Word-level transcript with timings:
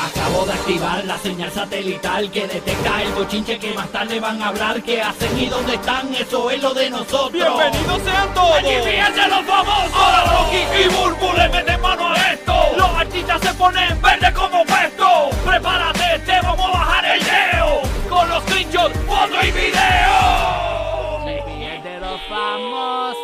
Acabo 0.00 0.46
de 0.46 0.52
activar 0.54 1.04
la 1.04 1.18
señal 1.18 1.52
satelital 1.52 2.30
que 2.30 2.46
detecta 2.46 3.02
el 3.02 3.12
bochinche 3.12 3.58
que 3.58 3.74
más 3.74 3.88
tarde 3.90 4.18
van 4.18 4.40
a 4.40 4.48
hablar. 4.48 4.82
¿Qué 4.82 5.02
hacen 5.02 5.38
y 5.38 5.46
dónde 5.46 5.74
están? 5.74 6.14
Eso 6.14 6.50
es 6.50 6.62
lo 6.62 6.72
de 6.72 6.88
nosotros. 6.88 7.32
¡Bienvenidos 7.32 8.00
sean 8.02 8.32
todos! 8.32 8.58
¡Aquí 8.58 8.74
fíjense 8.82 9.28
los 9.28 9.44
famosos! 9.44 9.92
Ahora 9.94 10.24
Rocky 10.24 10.56
y 10.56 10.88
Burbu 10.88 11.36
le 11.36 11.48
meten 11.50 11.80
mano 11.82 12.08
a 12.08 12.32
esto. 12.32 12.54
Los 12.78 12.88
artistas 12.88 13.40
se 13.42 13.52
ponen 13.54 14.00
verde 14.00 14.32
como 14.32 14.64
puesto. 14.64 15.28
Prepárate, 15.44 16.18
te 16.24 16.40
vamos 16.40 16.66
a 16.66 16.70
bajar 16.70 17.04
el 17.04 17.22
leo. 17.22 17.82
Con 18.08 18.28
los 18.30 18.42
screenshots, 18.44 18.98
foto 19.06 19.46
y 19.46 19.50
video. 19.50 21.24
Se 21.24 21.42
pierde 21.44 22.00
los 22.00 22.20
famosos. 22.26 23.19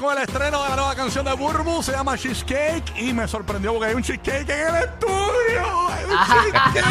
Con 0.00 0.16
el 0.16 0.24
estreno 0.24 0.62
de 0.62 0.68
la 0.68 0.76
nueva 0.76 0.94
canción 0.94 1.24
de 1.24 1.32
Burbu, 1.32 1.82
se 1.82 1.92
llama 1.92 2.16
Cheesecake 2.18 2.92
y 2.98 3.12
me 3.14 3.26
sorprendió 3.26 3.72
porque 3.72 3.88
hay 3.88 3.94
un 3.94 4.02
cheesecake 4.02 4.48
en 4.50 4.74
el 4.74 4.82
estudio. 4.84 5.88
Hay 5.90 6.04
un 6.04 6.18
cheesecake. 6.26 6.84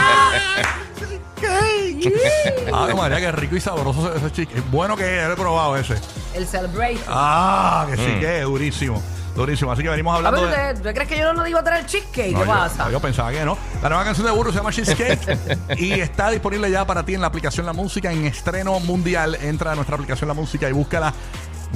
cheesecake. 1.39 2.71
Ay, 2.73 2.93
María, 2.95 3.19
qué 3.19 3.31
rico 3.31 3.55
y 3.55 3.61
sabroso 3.61 4.13
ese 4.13 4.31
cheesecake. 4.31 4.63
Bueno 4.71 4.97
que 4.97 5.23
es, 5.23 5.29
he 5.31 5.35
probado 5.35 5.77
ese. 5.77 5.95
El 6.33 6.47
Celebration. 6.47 7.03
Ah, 7.07 7.85
que 7.89 7.97
sí 7.97 8.19
que 8.19 8.39
es 8.39 8.43
durísimo. 8.45 9.01
Durísimo. 9.35 9.69
Así 9.71 9.83
que 9.83 9.89
venimos 9.89 10.13
A 10.13 10.17
hablando 10.17 10.43
ver, 10.43 10.77
de... 10.77 10.81
¿tú, 10.81 10.93
crees 10.95 11.09
que 11.09 11.17
yo 11.19 11.33
no 11.33 11.43
digo 11.43 11.61
traer 11.61 11.85
cheesecake? 11.85 12.31
No, 12.31 12.39
¿Qué 12.39 12.45
yo- 12.45 12.51
pasa? 12.53 12.85
no, 12.85 12.91
Yo, 12.91 12.99
pensaba 13.01 13.31
que 13.31 13.43
no. 13.43 13.57
La 13.83 13.89
nueva 13.89 14.05
canción 14.05 14.25
de 14.25 14.31
Burro 14.31 14.51
se 14.51 14.57
llama 14.59 14.71
Cheesecake 14.71 15.37
y 15.77 15.91
está 15.99 16.29
disponible 16.31 16.71
ya 16.71 16.87
para 16.87 17.03
ti 17.03 17.15
en 17.15 17.21
la 17.21 17.27
aplicación 17.27 17.65
La 17.65 17.73
Música 17.73 18.11
en 18.13 18.25
estreno 18.25 18.79
mundial. 18.79 19.35
Entra 19.41 19.73
a 19.73 19.75
nuestra 19.75 19.95
aplicación 19.95 20.29
La 20.29 20.33
Música 20.33 20.69
y 20.69 20.71
búscala 20.71 21.13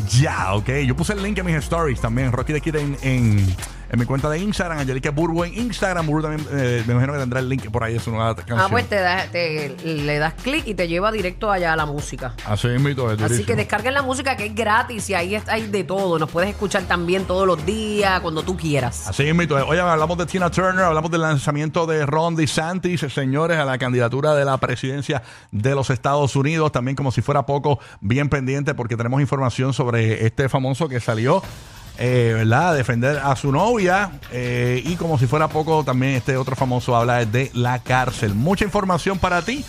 ya, 0.07 0.53
ok. 0.53 0.69
Yo 0.85 0.95
puse 0.95 1.13
el 1.13 1.23
link 1.23 1.37
en 1.37 1.45
mis 1.45 1.55
stories 1.55 1.99
también. 1.99 2.31
Rocky 2.31 2.53
de 2.53 2.61
Kid 2.61 2.75
en, 2.75 2.97
en, 3.01 3.55
en 3.89 3.99
mi 3.99 4.05
cuenta 4.05 4.29
de 4.29 4.39
Instagram. 4.39 4.79
Angelica 4.79 5.11
Burbu 5.11 5.43
en 5.45 5.57
Instagram. 5.57 6.05
Burbu 6.05 6.21
también 6.21 6.47
eh, 6.51 6.83
me 6.87 6.93
imagino 6.93 7.13
que 7.13 7.19
tendrá 7.19 7.39
el 7.39 7.49
link 7.49 7.69
por 7.71 7.83
ahí 7.83 7.93
de 7.93 7.99
su 7.99 8.11
nueva 8.11 8.35
canción. 8.35 8.59
Ah, 8.59 8.67
pues 8.69 8.87
te, 8.87 8.95
da- 8.95 9.25
te- 9.31 9.75
le 9.83 10.17
das 10.19 10.33
clic 10.35 10.67
y 10.67 10.73
te 10.75 10.87
lleva 10.87 11.11
directo 11.11 11.51
allá 11.51 11.73
a 11.73 11.75
la 11.75 11.85
música. 11.85 12.33
Así 12.45 12.67
mismo, 12.67 13.07
es 13.09 13.13
Así 13.13 13.23
durísimo. 13.23 13.45
que 13.47 13.55
descarguen 13.55 13.93
la 13.93 14.01
música 14.01 14.35
que 14.37 14.45
es 14.47 14.55
gratis 14.55 15.09
y 15.09 15.13
ahí 15.13 15.35
está 15.35 15.53
hay 15.53 15.67
de 15.67 15.83
todo. 15.83 16.19
Nos 16.19 16.29
puedes 16.29 16.49
escuchar 16.49 16.83
también 16.83 17.25
todos 17.25 17.47
los 17.47 17.65
días, 17.65 18.19
cuando 18.21 18.43
tú 18.43 18.55
quieras. 18.55 19.07
Así 19.07 19.31
mismo. 19.33 19.55
Oye, 19.55 19.79
hablamos 19.79 20.17
de 20.17 20.25
Tina 20.25 20.49
Turner, 20.51 20.83
hablamos 20.85 21.09
del 21.11 21.21
lanzamiento 21.21 21.85
de 21.87 22.05
Ron 22.05 22.35
DeSantis, 22.35 23.01
señores, 23.13 23.57
a 23.57 23.65
la 23.65 23.77
candidatura 23.77 24.35
de 24.35 24.45
la 24.45 24.57
presidencia 24.57 25.23
de 25.51 25.73
los 25.75 25.89
Estados 25.89 26.35
Unidos. 26.35 26.71
También, 26.71 26.95
como 26.95 27.11
si 27.11 27.21
fuera 27.21 27.45
poco, 27.45 27.79
bien 28.01 28.29
pendiente, 28.29 28.73
porque 28.75 28.95
tenemos 28.95 29.21
información 29.21 29.73
sobre 29.73 30.25
este 30.25 30.49
famoso 30.49 30.87
que 30.87 30.99
salió. 30.99 31.41
Eh, 31.99 32.31
¿Verdad? 32.33 32.75
Defender 32.75 33.19
a 33.19 33.35
su 33.35 33.51
novia. 33.51 34.11
eh, 34.31 34.81
y 34.85 34.95
como 34.95 35.19
si 35.19 35.27
fuera 35.27 35.47
poco, 35.49 35.83
también 35.83 36.13
este 36.13 36.37
otro 36.37 36.55
famoso 36.55 36.95
habla 36.95 37.25
de 37.25 37.51
la 37.53 37.79
cárcel. 37.79 38.33
Mucha 38.33 38.65
información 38.65 39.19
para 39.19 39.41
ti 39.41 39.63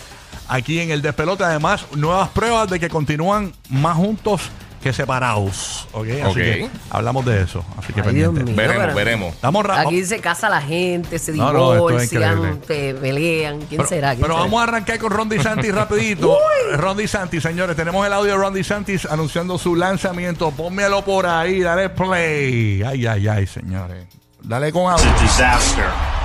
aquí 0.47 0.79
en 0.79 0.91
el 0.91 1.01
despelote. 1.01 1.43
Además, 1.43 1.85
nuevas 1.95 2.29
pruebas 2.29 2.69
de 2.69 2.79
que 2.79 2.89
continúan 2.89 3.53
más 3.69 3.95
juntos 3.97 4.49
que 4.81 4.91
separados. 4.93 5.87
¿Ok? 5.91 6.07
Así 6.09 6.21
Ok. 6.23 6.33
que 6.35 6.69
hablamos 6.89 7.25
de 7.25 7.41
eso. 7.43 7.63
Así 7.77 7.93
que 7.93 8.01
Ay, 8.01 8.13
Dios 8.15 8.27
pendiente. 8.33 8.43
mío. 8.43 8.55
Veremos, 8.55 8.83
pero- 8.85 8.95
veremos. 8.95 9.33
Estamos 9.35 9.65
ra- 9.65 9.81
Aquí 9.81 10.03
se 10.03 10.19
casa 10.19 10.49
la 10.49 10.61
gente, 10.61 11.19
se 11.19 11.31
No, 11.33 11.53
no, 11.53 11.73
esto 11.73 11.89
es 11.99 12.09
divorcian, 12.09 12.61
se 12.67 12.93
pelean. 12.95 13.57
¿Quién 13.59 13.69
Pero, 13.77 13.87
será? 13.87 14.09
¿Quién 14.09 14.21
pero 14.21 14.33
será? 14.33 14.43
vamos 14.45 14.59
a 14.59 14.63
arrancar 14.63 14.97
con 14.99 15.11
Ron 15.11 15.29
DeSantis 15.29 15.73
rapidito. 15.75 16.37
Ron 16.77 16.97
DeSantis, 16.97 17.43
señores, 17.43 17.75
tenemos 17.75 18.05
el 18.05 18.13
audio 18.13 18.31
de 18.31 18.37
Ron 18.37 18.53
DeSantis 18.53 19.05
anunciando 19.05 19.57
su 19.57 19.75
lanzamiento. 19.75 20.51
Pónmelo 20.51 21.03
por 21.05 21.25
ahí, 21.27 21.61
dale 21.61 21.89
play. 21.89 22.81
Ay, 22.83 23.05
ay, 23.05 23.27
ay, 23.27 23.47
señores. 23.47 24.05
Dale 24.41 24.71
con 24.71 24.91
audio. 24.91 25.05
disaster. 25.21 25.85
Crime 25.85 25.91
infests 25.91 26.11
our 26.11 26.20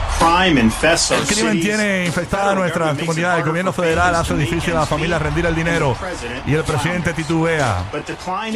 El 1.14 1.26
crimen 1.26 1.60
tiene 1.60 2.06
infestada 2.06 2.54
nuestras 2.54 2.98
comunidades. 2.98 3.38
El 3.44 3.48
gobierno 3.48 3.72
federal 3.72 4.14
hace 4.14 4.34
difícil 4.36 4.74
a 4.76 4.80
la 4.80 4.86
familia 4.86 5.18
rendir 5.18 5.46
el 5.46 5.54
dinero 5.54 5.96
y 6.46 6.54
el 6.54 6.64
presidente 6.64 7.12
titubea. 7.12 7.84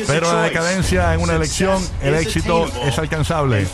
Pero 0.07 0.33
la 0.33 0.43
decadencia 0.43 1.15
en 1.15 1.21
una 1.21 1.35
elección, 1.35 1.83
el 2.03 2.15
éxito 2.15 2.67
es 2.87 2.99
alcanzable 2.99 3.67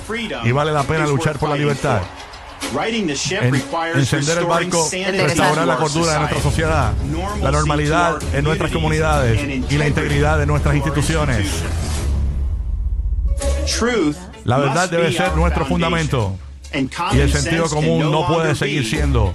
y 0.45 0.53
vale 0.53 0.73
la 0.73 0.83
pena 0.83 1.07
luchar 1.07 1.39
por 1.39 1.49
la 1.51 1.57
libertad. 1.57 2.01
En- 3.45 3.55
encender 4.01 4.39
el 4.39 4.45
barco, 4.47 4.89
restaurar 5.23 5.67
la 5.67 5.77
cordura 5.77 6.13
de 6.13 6.19
nuestra 6.21 6.41
sociedad, 6.43 6.93
la 7.43 7.51
normalidad 7.53 8.17
en 8.35 8.45
nuestras 8.45 8.71
comunidades 8.73 9.41
y 9.71 9.79
la 9.79 9.87
integridad 9.87 10.39
de 10.39 10.47
nuestras 10.47 10.75
instituciones. 10.75 11.47
La 14.45 14.59
verdad 14.59 14.89
debe 14.89 15.05
be 15.05 15.13
ser 15.13 15.37
nuestro 15.37 15.67
fundamento. 15.67 16.37
Y 17.13 17.21
el 17.21 17.33
sentido 17.33 17.69
común 17.69 18.11
no 18.11 18.27
puede 18.27 18.55
seguir 18.55 18.87
siendo 18.87 19.33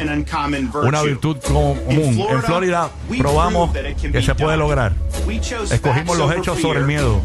Una 0.84 1.02
virtud 1.02 1.38
común. 1.38 2.26
En 2.30 2.42
Florida 2.44 2.90
probamos 3.18 3.72
que 4.12 4.22
se 4.22 4.36
puede 4.36 4.58
lograr. 4.58 4.94
Escogimos 5.72 6.18
los 6.18 6.36
hechos 6.36 6.60
sobre 6.60 6.80
el 6.80 6.86
miedo, 6.86 7.22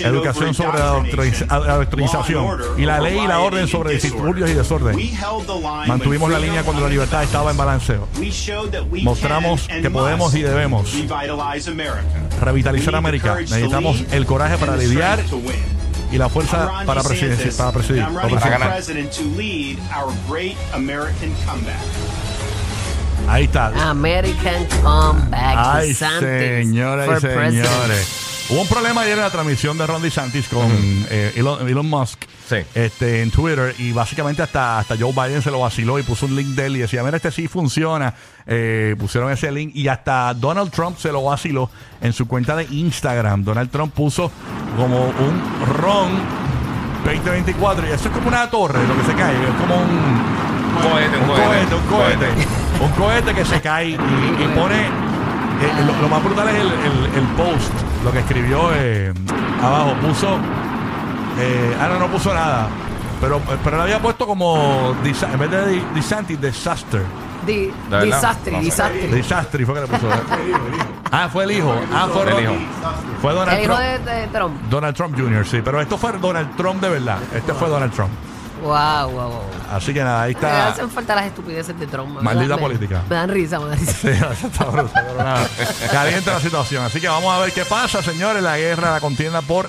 educación 0.00 0.54
sobre 0.54 0.78
la 0.78 0.90
adoctrinización, 0.90 2.58
y 2.78 2.84
la 2.84 3.00
ley 3.00 3.18
y 3.18 3.26
la 3.26 3.40
orden 3.40 3.66
sobre 3.68 3.94
disturbios 3.94 4.50
y 4.50 4.54
desorden. 4.54 4.96
Mantuvimos 5.86 6.30
la 6.30 6.38
línea 6.38 6.62
cuando 6.62 6.82
la 6.82 6.88
libertad 6.88 7.22
estaba 7.22 7.50
en 7.50 7.56
balanceo. 7.56 8.08
Mostramos 9.02 9.68
que 9.68 9.90
podemos 9.90 10.34
y 10.34 10.42
debemos. 10.42 10.94
Revitalizar 12.40 12.94
América. 12.94 13.36
Necesitamos 13.40 14.04
el 14.12 14.26
coraje 14.26 14.58
para 14.58 14.76
lidiar. 14.76 15.20
Y 16.10 16.18
la 16.18 16.28
fuerza 16.28 16.84
para 16.86 17.02
presidir. 17.02 17.36
DeSantis, 17.36 17.56
Para 17.56 17.72
presidir. 17.72 18.02
American 20.72 21.32
comeback. 21.46 21.76
Ahí 23.28 23.44
está. 23.44 23.90
American 23.90 24.66
Comeback. 24.82 25.54
Ay, 25.56 25.94
señoras 25.94 27.22
y 27.22 27.26
señores. 27.26 28.19
Hubo 28.50 28.62
un 28.62 28.66
problema 28.68 29.02
ayer 29.02 29.16
en 29.16 29.22
la 29.22 29.30
transmisión 29.30 29.78
de 29.78 29.86
Ron 29.86 30.02
DeSantis 30.02 30.48
con 30.48 30.66
eh, 31.08 31.32
Elon, 31.36 31.68
Elon 31.68 31.88
Musk 31.88 32.24
Sí. 32.48 32.56
este, 32.74 33.22
en 33.22 33.30
Twitter 33.30 33.76
y 33.78 33.92
básicamente 33.92 34.42
hasta, 34.42 34.80
hasta 34.80 34.96
Joe 34.98 35.12
Biden 35.12 35.40
se 35.40 35.52
lo 35.52 35.60
vaciló 35.60 36.00
y 36.00 36.02
puso 36.02 36.26
un 36.26 36.34
link 36.34 36.48
de 36.48 36.66
él 36.66 36.76
y 36.76 36.80
decía, 36.80 37.04
mira, 37.04 37.16
este 37.16 37.30
sí 37.30 37.46
funciona. 37.46 38.12
Eh, 38.46 38.96
pusieron 38.98 39.30
ese 39.30 39.52
link 39.52 39.70
y 39.76 39.86
hasta 39.86 40.34
Donald 40.34 40.72
Trump 40.72 40.98
se 40.98 41.12
lo 41.12 41.22
vaciló 41.22 41.70
en 42.00 42.12
su 42.12 42.26
cuenta 42.26 42.56
de 42.56 42.64
Instagram. 42.64 43.44
Donald 43.44 43.70
Trump 43.70 43.94
puso 43.94 44.32
como 44.76 45.04
un 45.04 45.42
Ron 45.76 46.10
2024 47.04 47.86
y 47.86 47.90
eso 47.92 48.08
es 48.08 48.14
como 48.14 48.26
una 48.28 48.50
torre, 48.50 48.80
lo 48.84 48.96
que 48.96 49.04
se 49.04 49.14
cae, 49.14 49.34
es 49.34 49.54
como 49.60 49.76
un... 49.76 50.40
Un 50.70 50.90
cohete, 50.90 51.16
un 51.18 51.26
cohete. 51.26 51.44
cohete, 51.44 51.74
un 51.74 51.82
cohete. 51.86 52.26
Un 52.80 52.90
cohete 52.92 53.34
que 53.34 53.44
se 53.44 53.60
cae 53.60 53.90
y, 53.90 53.92
y 53.94 54.48
pone. 54.56 55.09
Eh, 55.62 55.84
lo, 55.86 56.02
lo 56.02 56.08
más 56.08 56.22
brutal 56.24 56.48
es 56.48 56.54
el, 56.56 56.66
el- 56.66 57.14
el 57.16 57.26
post, 57.36 57.72
lo 58.04 58.12
que 58.12 58.20
escribió 58.20 58.70
eh, 58.74 59.12
abajo. 59.62 59.94
Puso. 60.02 60.38
Eh, 61.38 61.76
ah, 61.80 61.88
no, 61.88 61.98
no 62.00 62.06
puso 62.08 62.32
nada. 62.34 62.68
Pero, 63.20 63.40
pero 63.62 63.76
le 63.76 63.82
había 63.84 64.00
puesto 64.00 64.26
como. 64.26 64.94
disa- 65.04 65.30
En 65.32 65.38
vez 65.38 65.50
de 65.50 65.66
di- 65.68 65.82
Disantis, 65.94 66.40
disaster. 66.40 67.02
Di-. 67.46 67.70
Disaster 69.12 69.64
fue 69.66 69.74
que 69.74 69.80
le 69.82 69.86
puso. 69.86 70.08
ah, 71.12 71.28
fue 71.32 71.44
el 71.44 71.52
hijo. 71.52 71.74
Ah, 71.92 72.08
fue 72.12 72.22
El 72.30 72.42
hijo. 72.42 72.52
Fue 73.20 73.32
Donald 73.34 73.58
El 73.58 73.64
hijo 73.64 73.74
Trump. 73.74 74.04
de, 74.06 74.12
de 74.20 74.26
Trump. 74.28 74.60
Donald 74.70 74.96
Trump 74.96 75.18
Jr., 75.18 75.46
sí. 75.46 75.60
Pero 75.64 75.80
esto 75.80 75.98
fue 75.98 76.12
Donald 76.12 76.56
Trump 76.56 76.80
de 76.82 76.88
verdad. 76.88 77.18
Este 77.34 77.52
fue 77.54 77.68
Donald 77.68 77.92
Trump. 77.92 78.10
Wow, 78.60 79.10
wow, 79.10 79.28
wow. 79.30 79.40
Así 79.72 79.94
que 79.94 80.02
nada, 80.04 80.22
ahí 80.22 80.34
Me 80.34 80.40
está. 80.40 80.68
hacen 80.68 80.90
falta 80.90 81.14
las 81.14 81.26
estupideces 81.26 81.78
de 81.78 81.86
Trump. 81.86 82.16
me 82.16 82.22
Maldita 82.22 82.48
dan- 82.50 82.56
me- 82.60 82.62
política. 82.66 83.02
Me 83.08 83.16
dan 83.16 83.30
risa, 83.30 83.58
me 83.60 83.68
dan 83.70 83.78
risa. 83.78 83.92
Sí, 83.92 84.08
eso 84.32 84.46
está 84.46 84.64
brutal, 84.64 85.04
pero 85.08 85.24
nada. 85.24 85.48
Caliente 85.90 86.30
la 86.30 86.40
situación. 86.40 86.84
Así 86.84 87.00
que 87.00 87.08
vamos 87.08 87.32
a 87.34 87.38
ver 87.40 87.52
qué 87.52 87.64
pasa, 87.64 88.02
señores. 88.02 88.42
La 88.42 88.58
guerra, 88.58 88.92
la 88.92 89.00
contienda 89.00 89.40
por 89.42 89.64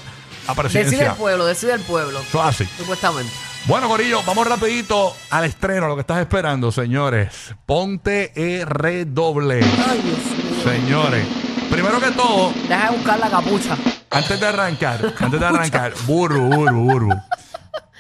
la 0.48 0.54
Decide 0.54 0.56
presidencia. 0.84 1.12
el 1.12 1.16
pueblo, 1.18 1.46
decide 1.46 1.74
el 1.74 1.82
pueblo. 1.82 2.20
Eso 2.20 2.42
así. 2.44 2.66
Supuestamente. 2.78 3.32
Bueno, 3.66 3.88
Corillo, 3.88 4.22
vamos 4.26 4.48
rapidito 4.48 5.16
al 5.30 5.46
estreno, 5.46 5.88
lo 5.88 5.96
que 5.96 6.02
estás 6.02 6.18
esperando, 6.20 6.72
señores. 6.72 7.30
Ponte 7.66 8.32
R 8.36 9.06
doble. 9.06 9.60
Ay, 9.64 10.02
Dios 10.02 10.18
mío. 10.18 10.64
Señores, 10.64 11.26
primero 11.70 12.00
que 12.00 12.10
todo, 12.12 12.52
Deja 12.68 12.90
de 12.90 12.98
buscar 12.98 13.20
la 13.20 13.30
capucha. 13.30 13.78
antes 14.10 14.40
de 14.40 14.48
arrancar, 14.48 15.14
antes 15.20 15.40
de 15.40 15.46
arrancar, 15.46 15.94
Burbu, 16.08 16.50
Burbu, 16.50 16.92
Burbu. 16.92 17.14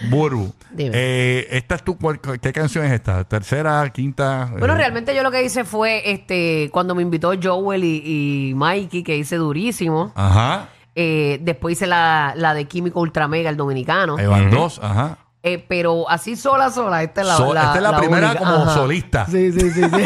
Burbu. 0.10 0.54
Dime. 0.72 0.92
Eh, 0.94 1.48
esta 1.52 1.76
es 1.76 1.84
tu, 1.84 1.98
cuál- 1.98 2.20
¿Qué 2.20 2.54
canción 2.54 2.86
es 2.86 2.92
esta? 2.94 3.24
¿Tercera, 3.24 3.90
quinta? 3.94 4.50
Bueno, 4.58 4.74
Eh, 4.74 4.78
realmente 4.78 5.16
yo 5.16 5.24
lo 5.24 5.32
que 5.32 5.44
hice 5.44 5.64
fue, 5.64 6.12
este, 6.12 6.70
cuando 6.72 6.96
me 6.96 7.02
invitó 7.02 7.34
Joel 7.42 7.84
y, 7.84 8.50
y 8.50 8.54
Mikey, 8.56 9.04
que 9.04 9.18
hice 9.18 9.36
durísimo. 9.36 10.12
Ajá. 10.16 10.70
Eh, 10.96 11.40
después 11.42 11.74
hice 11.74 11.88
la, 11.88 12.34
la 12.36 12.54
de 12.54 12.66
Químico 12.66 13.00
Ultra 13.00 13.28
Mega, 13.28 13.50
el 13.50 13.58
dominicano. 13.58 14.18
Ahí 14.18 14.26
van 14.28 14.50
dos, 14.50 14.80
ajá. 14.84 15.18
Eh, 15.44 15.58
pero 15.68 16.08
así 16.08 16.36
sola, 16.36 16.70
sola. 16.70 17.02
Esta 17.02 17.22
es 17.22 17.28
la, 17.28 17.36
So- 17.36 17.56
esta 17.56 17.76
es 17.76 17.82
la 17.82 17.98
primera 17.98 18.28
única. 18.32 18.40
como 18.46 18.56
Ajá. 18.64 18.74
solista. 18.76 19.26
Sí, 19.26 19.52
sí, 19.52 19.60
sí. 19.60 19.72
sí. 19.72 19.82
solista. 19.90 20.06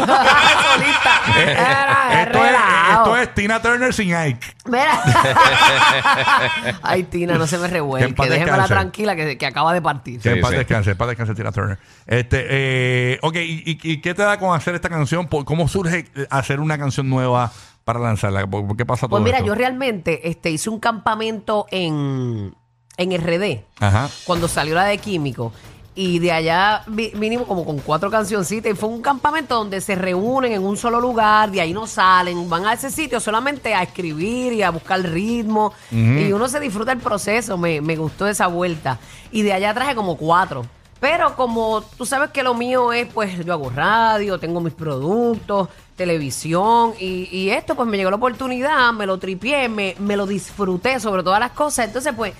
Eh, 1.36 1.52
Era 1.52 2.22
esto, 2.22 2.38
es, 2.38 2.42
relajado. 2.46 3.16
esto 3.16 3.16
es 3.18 3.34
Tina 3.34 3.60
Turner 3.60 3.92
sin 3.92 4.14
Ike. 4.14 4.46
Mira. 4.64 4.98
Ay, 6.82 7.02
Tina, 7.04 7.36
no 7.36 7.46
se 7.46 7.56
me 7.58 7.62
Que 7.62 7.66
en 7.68 7.72
revuelque. 7.74 8.14
paz 8.14 8.28
Déjemela 8.28 8.52
descanse. 8.56 8.74
tranquila 8.74 9.16
que, 9.16 9.36
que 9.38 9.46
acaba 9.46 9.72
de 9.74 9.82
partir. 9.82 10.20
Que 10.20 10.28
en 10.30 10.34
Sí, 10.36 10.40
paz 10.40 10.50
sí. 10.52 10.56
descanse, 10.56 10.90
en 10.92 10.96
paz 10.96 11.08
descanse 11.08 11.34
Tina 11.34 11.52
Turner. 11.52 11.78
Este, 12.06 12.46
eh, 12.48 13.18
ok, 13.22 13.36
¿y, 13.36 13.62
y- 13.72 13.78
y 13.92 14.00
qué 14.00 14.14
te 14.14 14.22
da 14.22 14.38
con 14.38 14.56
hacer 14.56 14.74
esta 14.74 14.88
canción? 14.88 15.26
¿Por- 15.26 15.44
¿Cómo 15.44 15.68
surge 15.68 16.06
eh, 16.14 16.26
hacer 16.30 16.60
una 16.60 16.78
canción 16.78 17.08
nueva 17.10 17.52
para 17.84 18.00
lanzarla? 18.00 18.46
¿Por, 18.46 18.66
por 18.66 18.76
qué 18.76 18.86
pasa 18.86 19.02
todo 19.02 19.10
Pues 19.10 19.22
mira, 19.22 19.36
esto? 19.38 19.48
yo 19.48 19.54
realmente 19.54 20.28
este, 20.28 20.50
hice 20.50 20.70
un 20.70 20.80
campamento 20.80 21.66
en, 21.70 22.54
en 22.96 23.12
RD 23.20 23.62
Ajá. 23.80 24.08
cuando 24.24 24.48
salió 24.48 24.74
la 24.74 24.84
de 24.84 24.98
Químico. 24.98 25.52
Y 25.98 26.18
de 26.18 26.30
allá 26.30 26.82
vi- 26.88 27.12
vinimos 27.16 27.46
como 27.46 27.64
con 27.64 27.78
cuatro 27.78 28.10
cancioncitas. 28.10 28.70
Y 28.70 28.74
fue 28.76 28.90
un 28.90 29.00
campamento 29.00 29.54
donde 29.54 29.80
se 29.80 29.94
reúnen 29.94 30.52
en 30.52 30.62
un 30.62 30.76
solo 30.76 31.00
lugar, 31.00 31.50
de 31.50 31.62
ahí 31.62 31.72
no 31.72 31.86
salen, 31.86 32.50
van 32.50 32.66
a 32.66 32.74
ese 32.74 32.90
sitio 32.90 33.18
solamente 33.18 33.72
a 33.74 33.82
escribir 33.82 34.52
y 34.52 34.62
a 34.62 34.68
buscar 34.70 35.00
ritmo. 35.00 35.72
Y 35.90 36.30
uno 36.32 36.48
se 36.48 36.60
disfruta 36.60 36.92
el 36.92 36.98
proceso. 36.98 37.56
Me, 37.56 37.80
me 37.80 37.96
gustó 37.96 38.26
esa 38.26 38.46
vuelta. 38.46 38.98
Y 39.32 39.40
de 39.40 39.54
allá 39.54 39.72
traje 39.72 39.94
como 39.94 40.16
cuatro. 40.18 40.66
Pero 41.00 41.34
como 41.34 41.80
tú 41.96 42.04
sabes 42.04 42.28
que 42.30 42.42
lo 42.42 42.52
mío 42.52 42.92
es, 42.92 43.06
pues 43.06 43.42
yo 43.44 43.52
hago 43.54 43.70
radio, 43.70 44.38
tengo 44.38 44.60
mis 44.60 44.72
productos, 44.74 45.68
televisión 46.16 46.94
y, 46.98 47.28
y 47.30 47.50
esto 47.50 47.74
pues 47.74 47.88
me 47.88 47.96
llegó 47.96 48.10
la 48.10 48.16
oportunidad, 48.16 48.92
me 48.92 49.06
lo 49.06 49.18
tripié, 49.18 49.68
me, 49.68 49.94
me 49.98 50.16
lo 50.16 50.26
disfruté 50.26 50.98
sobre 51.00 51.22
todas 51.22 51.40
las 51.40 51.50
cosas. 51.52 51.86
Entonces 51.86 52.12
pues 52.16 52.32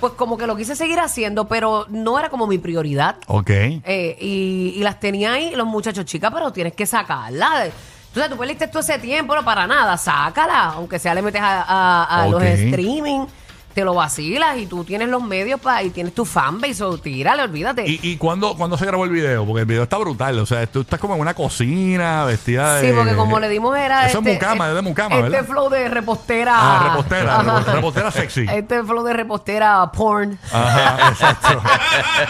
pues 0.00 0.12
como 0.14 0.36
que 0.38 0.46
lo 0.46 0.56
quise 0.56 0.76
seguir 0.76 1.00
haciendo, 1.00 1.48
pero 1.48 1.86
no 1.88 2.18
era 2.18 2.28
como 2.30 2.46
mi 2.46 2.58
prioridad. 2.58 3.16
Ok. 3.26 3.50
Eh, 3.50 4.16
y, 4.20 4.74
y 4.76 4.82
las 4.82 5.00
tenía 5.00 5.32
ahí 5.32 5.54
los 5.56 5.66
muchachos, 5.66 6.04
chicas, 6.04 6.30
pero 6.32 6.52
tienes 6.52 6.74
que 6.74 6.86
sacarla. 6.86 7.66
Entonces, 8.08 8.30
tú 8.32 8.38
perdiste 8.38 8.68
todo 8.68 8.80
ese 8.80 8.98
tiempo, 8.98 9.34
no 9.34 9.44
para 9.44 9.66
nada, 9.66 9.96
sácala. 9.96 10.64
Aunque 10.74 10.98
sea 10.98 11.14
le 11.14 11.22
metes 11.22 11.40
a, 11.42 11.62
a- 11.62 12.22
a 12.22 12.28
los 12.28 12.40
streaming, 12.42 13.26
te 13.74 13.84
lo 13.84 13.94
vacilas 13.94 14.58
y 14.58 14.66
tú 14.66 14.84
tienes 14.84 15.08
los 15.08 15.22
medios 15.22 15.60
para 15.60 15.82
y 15.82 15.90
tienes 15.90 16.14
tu 16.14 16.24
fanbase, 16.24 16.82
o 16.82 16.98
tírale, 16.98 17.42
olvídate. 17.42 17.86
¿Y, 17.88 18.00
y 18.02 18.16
cuándo, 18.16 18.56
cuándo 18.56 18.76
se 18.76 18.84
grabó 18.86 19.04
el 19.04 19.10
video? 19.10 19.46
Porque 19.46 19.60
el 19.60 19.66
video 19.66 19.84
está 19.84 19.98
brutal. 19.98 20.38
O 20.38 20.46
sea, 20.46 20.66
tú 20.66 20.80
estás 20.80 20.98
como 20.98 21.14
en 21.14 21.20
una 21.20 21.34
cocina, 21.34 22.24
vestida 22.24 22.76
de. 22.76 22.88
Sí, 22.88 22.94
porque 22.96 23.14
como 23.14 23.38
le 23.38 23.48
dimos 23.48 23.76
era. 23.76 24.06
Eso 24.08 24.18
este, 24.18 24.32
es 24.32 24.36
mucama, 24.36 24.68
es 24.68 24.74
de 24.74 24.82
mucama, 24.82 25.16
Este 25.16 25.30
¿verdad? 25.30 25.46
flow 25.46 25.68
de 25.70 25.88
repostera. 25.88 26.54
Ah, 26.56 26.88
repostera, 26.90 27.40
Ajá. 27.40 27.72
repostera 27.72 28.10
sexy. 28.10 28.46
Este 28.50 28.82
flow 28.82 29.04
de 29.04 29.12
repostera 29.12 29.90
porn. 29.92 30.38
Ajá, 30.52 31.08
exacto. 31.10 31.48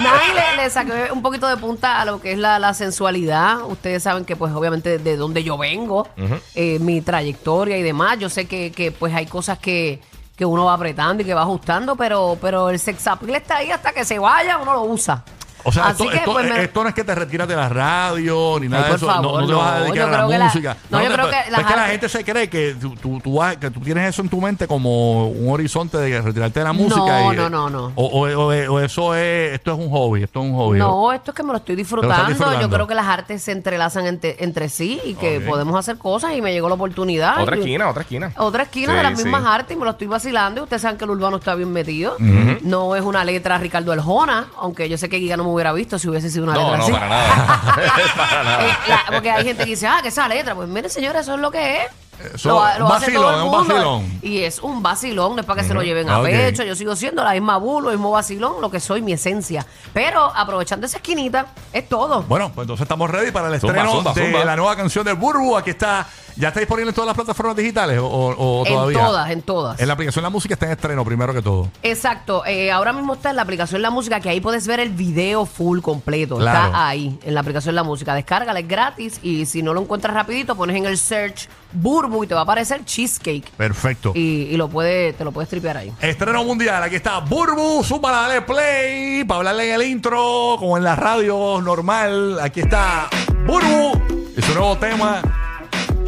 Nada, 0.03 0.21
y 0.31 0.57
le, 0.57 0.63
le 0.65 0.71
saqué 0.71 1.11
un 1.13 1.23
poquito 1.23 1.49
de 1.49 1.57
punta 1.57 2.01
a 2.01 2.05
lo 2.05 2.21
que 2.21 2.33
es 2.33 2.39
la, 2.39 2.59
la 2.59 2.75
sensualidad. 2.75 3.63
Ustedes 3.63 4.03
saben 4.03 4.25
que, 4.25 4.37
pues, 4.37 4.53
obviamente, 4.53 4.99
de 4.99 5.17
donde 5.17 5.43
yo 5.45 5.57
vengo, 5.57 6.09
eh, 6.55 6.79
mi 6.81 7.01
trayectoria 7.01 7.79
y 7.79 7.83
demás. 7.83 8.19
Yo 8.19 8.29
sé 8.29 8.47
que, 8.47 8.73
que, 8.73 8.93
pues, 8.93 9.15
hay 9.15 9.27
cosas 9.27 9.59
que, 9.59 10.01
que 10.39 10.47
uno 10.47 10.67
va 10.67 10.75
apretando 10.75 11.21
y 11.21 11.27
que 11.27 11.35
va 11.35 11.43
ajustando, 11.43 11.97
pero, 11.97 12.39
pero 12.41 12.71
el 12.71 12.79
sex 12.79 13.05
está 13.35 13.57
ahí 13.57 13.73
hasta 13.73 13.93
que 13.93 14.05
se 14.05 14.21
vaya, 14.21 14.57
uno 14.59 14.73
lo 14.73 14.85
usa. 14.85 15.25
O 15.69 15.73
sea, 15.73 15.89
Así 15.89 16.03
esto, 16.05 16.11
que, 16.11 16.17
esto- 16.19 16.33
pues, 16.33 16.49
me- 16.49 16.63
esto 16.65 16.83
no 16.83 16.89
es 16.89 16.95
que 16.95 17.05
te 17.05 17.15
retiras 17.15 17.47
de 17.47 17.55
la 17.57 17.69
radio 17.69 18.59
ni 18.61 18.69
nada 18.69 18.85
Ay, 18.87 18.93
de 18.93 18.99
por 18.99 19.09
eso. 19.09 19.15
favor, 19.15 19.33
no, 19.35 19.41
no 19.43 19.47
te 19.47 19.53
vas 19.53 19.67
a 19.73 19.79
no. 19.79 19.85
dedicar 19.85 19.97
Yo 19.99 20.07
a 20.07 20.11
la 20.11 20.17
creo 20.17 20.29
que 20.31 20.39
la- 20.39 20.45
música. 20.47 20.77
no, 20.91 21.03
yo 21.03 21.09
te- 21.09 21.15
creo 21.15 21.31
que 21.31 21.39
es 21.41 21.51
las 21.51 21.65
que 21.65 21.77
la 21.77 21.83
artes- 21.85 21.91
gente 21.91 22.09
se 22.09 22.25
cree 22.25 22.49
que 22.49 22.75
tú, 22.81 22.95
tú, 22.97 23.21
tú 23.21 23.35
vas- 23.35 23.57
que 23.59 23.71
tú 23.71 23.81
tienes 23.81 24.09
eso 24.09 24.23
en 24.23 24.29
tu 24.31 24.41
mente 24.41 24.67
como 24.67 25.29
un 25.29 25.51
horizonte 25.53 25.99
de 25.99 26.23
retirarte 26.23 26.61
de 26.61 26.65
la 26.65 26.73
música. 26.73 27.21
No, 27.21 27.33
y- 27.33 27.37
no, 27.37 27.51
no, 27.51 27.69
no. 27.71 27.93
O, 27.97 28.07
o- 28.07 28.29
o- 28.29 28.73
o 28.75 28.81
eso 28.81 29.15
es, 29.15 29.53
esto 29.55 29.73
es 29.73 29.79
un 29.79 29.91
hobby, 29.91 30.23
esto 30.23 30.41
es 30.41 30.47
un 30.47 30.57
hobby. 30.57 30.79
No, 30.79 31.13
esto 31.13 31.33
es 31.33 31.37
que 31.37 31.43
me 31.43 31.53
lo 31.53 31.59
estoy 31.59 31.77
disfrutando. 31.77 32.27
disfrutando. 32.29 32.61
Yo 32.61 32.71
creo 32.71 32.87
que 32.87 32.95
las 32.95 33.07
artes 33.07 33.43
se 33.43 33.53
entrelazan 33.53 34.07
entre, 34.07 34.37
entre 34.43 34.69
sí 34.69 35.01
y 35.05 35.15
que 35.15 35.39
Ok. 35.39 35.45
podemos 35.45 35.77
hacer 35.79 35.99
cosas 35.99 36.35
y 36.35 36.41
me 36.41 36.53
llegó 36.53 36.69
la 36.69 36.75
oportunidad. 36.77 37.41
Otra 37.43 37.57
Y- 37.57 37.61
esquina, 37.61 37.89
otra 37.89 38.03
esquina. 38.03 38.33
Otra 38.39 38.63
esquina 38.65 38.93
Sí, 38.93 38.97
de 38.97 39.03
las 39.03 39.19
sí. 39.19 39.25
mismas 39.25 39.45
artes 39.45 39.77
y 39.77 39.79
me 39.79 39.85
lo 39.85 39.91
estoy 39.91 40.07
vacilando. 40.07 40.61
Y 40.61 40.65
ustedes 40.65 40.83
saben 40.83 40.97
que 40.97 41.05
el 41.05 41.11
urbano 41.11 41.37
está 41.37 41.55
bien 41.55 41.73
metido. 41.73 42.17
No 42.63 42.97
es 42.97 43.03
una 43.03 43.25
letra 43.25 43.59
Ricardo 43.59 43.93
Arjona, 43.93 44.47
aunque 44.59 44.89
yo 44.89 44.97
sé 44.99 45.09
que 45.09 45.19
Giga 45.19 45.37
no 45.37 45.45
me 45.45 45.51
hubiera 45.59 45.73
visto 45.73 45.99
si 45.99 46.09
hubiese 46.09 46.31
sido 46.31 46.45
una 46.45 46.55
No, 46.55 46.61
letra 46.61 46.77
no, 46.79 46.83
así. 46.85 46.93
para 46.93 47.09
nada. 47.09 47.63
para 48.17 48.43
nada. 48.45 48.67
Eh, 48.67 48.73
la- 48.89 49.03
porque 49.13 49.31
hay 49.31 49.45
gente 49.45 49.65
que 49.65 49.71
dice, 49.71 49.87
ah, 49.87 49.99
que 50.03 50.09
esa 50.09 50.27
letra. 50.29 50.55
Pues 50.55 50.69
miren, 50.69 50.91
señores, 50.91 51.23
eso 51.23 51.35
es 51.35 51.41
lo 51.41 51.51
que 51.51 51.83
es. 51.85 51.89
Eso, 52.35 52.57
un 52.57 52.65
hace 52.67 52.83
vacilón, 52.83 53.23
todo 53.23 53.31
el 53.31 53.37
es 53.37 53.43
un 53.45 53.51
mundo. 53.51 53.75
vacilón. 53.75 54.19
Y 54.23 54.39
es 54.43 54.59
un 54.59 54.83
vacilón, 54.83 55.35
no 55.37 55.41
es 55.41 55.47
para 55.47 55.63
que 55.63 55.69
se 55.69 55.73
lo 55.73 55.83
lleven 55.85 56.11
Ah, 56.11 56.15
a 56.17 56.19
ok. 56.19 56.25
pecho. 56.27 56.65
Yo 56.65 56.75
sigo 56.75 56.97
siendo 56.97 57.23
la 57.23 57.31
misma 57.33 57.59
bulo, 57.59 57.91
el 57.91 57.97
mismo 57.97 58.11
vacilón, 58.11 58.61
lo 58.61 58.71
que 58.73 58.81
soy, 58.81 59.03
mi 59.03 59.13
esencia. 59.13 59.65
Pero 59.93 60.25
aprovechando 60.35 60.87
esa 60.87 60.97
esquinita, 60.97 61.47
es 61.73 61.89
todo. 61.89 62.23
Bueno, 62.23 62.51
pues 62.53 62.65
entonces 62.65 62.83
estamos 62.83 63.09
ready 63.09 63.31
para 63.31 63.47
el 63.55 63.61
Zumba, 63.61 63.73
estreno 63.75 63.93
zumba, 63.95 64.13
de 64.15 64.25
zumba. 64.33 64.45
la 64.45 64.57
nueva 64.57 64.75
canción 64.75 65.05
de 65.05 65.13
Burbu. 65.13 65.57
Aquí 65.59 65.71
está. 65.71 66.09
¿Ya 66.39 66.49
está 66.49 66.61
disponible 66.61 66.91
en 66.91 66.95
todas 66.95 67.07
las 67.09 67.17
plataformas 67.17 67.57
digitales 67.57 67.99
o, 67.99 68.07
o- 68.07 68.35
o 68.63 68.67
en 68.67 68.73
todavía? 68.73 68.99
todas, 69.05 69.31
en 69.31 69.43
todas. 69.43 69.81
En 69.81 69.89
la 69.89 69.95
aplicación 69.95 70.23
La 70.23 70.31
Música 70.31 70.55
está 70.55 70.67
en 70.67 70.73
estreno 70.73 71.05
primero 71.05 71.35
que 71.35 71.43
todo. 71.43 71.69
Exacto, 71.83 72.45
eh, 72.47 72.71
ahora 72.71 72.93
mismo 72.93 73.15
está 73.15 73.31
en 73.31 73.37
la 73.37 73.43
aplicación 73.43 73.83
La 73.83 73.91
Música, 73.91 74.21
que 74.21 74.29
ahí 74.29 74.41
puedes 74.41 74.67
ver 74.67 74.79
el 74.81 74.91
video 74.91 75.47
full 75.47 75.81
completo. 75.81 76.37
Claro. 76.37 76.67
Está 76.69 76.89
ahí, 76.89 77.19
en 77.25 77.35
la 77.35 77.41
aplicación 77.41 77.75
La 77.75 77.83
Música. 77.83 78.15
Descárgala, 78.15 78.61
es 78.61 78.69
gratis. 78.69 79.19
Y 79.23 79.47
si 79.47 79.63
no 79.63 79.75
lo 79.75 79.81
encuentras 79.81 80.15
rapidito, 80.15 80.55
pones 80.55 80.77
en 80.77 80.87
el 80.87 80.97
search 80.97 81.49
Burbu 81.73 82.25
y 82.25 82.27
te 82.29 82.35
va 82.35 82.41
a 82.41 82.43
aparecer 82.45 82.85
Cheesecake. 82.85 83.51
Perfecto. 83.57 84.13
Y, 84.15 84.43
y 84.51 84.57
lo 84.57 84.69
puede, 84.69 85.13
te 85.15 85.25
lo 85.25 85.33
puedes 85.33 85.51
tripear 85.51 85.77
ahí. 85.79 85.93
Estreno 86.01 86.45
mundial, 86.45 86.83
aquí 86.83 86.95
está 86.97 87.19
Burbu, 87.19 87.83
súmala, 87.83 88.23
dale 88.29 88.43
play 88.43 89.25
para 89.25 89.39
hablarle 89.39 89.69
en 89.71 89.75
el 89.81 89.87
intro, 89.89 90.57
como 90.59 90.77
en 90.77 90.85
la 90.85 90.95
radio 90.95 91.61
normal. 91.61 92.39
Aquí 92.41 92.61
está 92.61 93.09
Burbu 93.47 94.01
y 94.37 94.43
su 94.43 94.55
nuevo 94.55 94.77
tema, 94.79 95.21